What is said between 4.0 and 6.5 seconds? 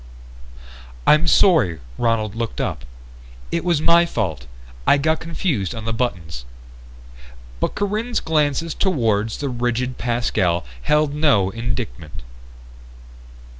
fault. I got confused on the buttons."